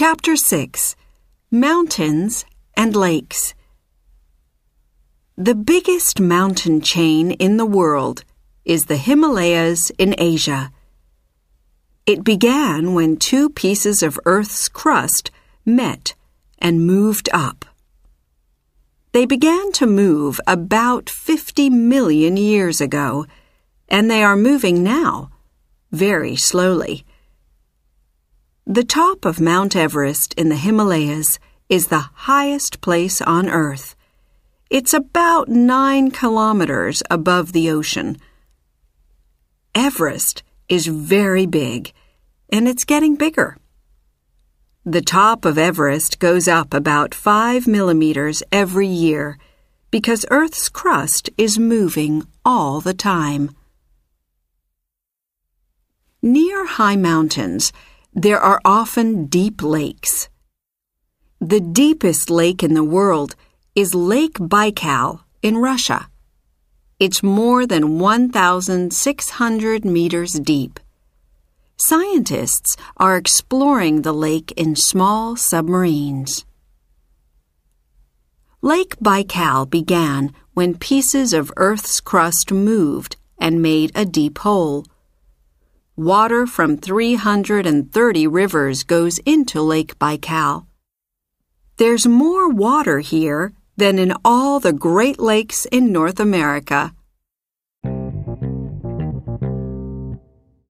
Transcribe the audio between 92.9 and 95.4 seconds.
here than in all the Great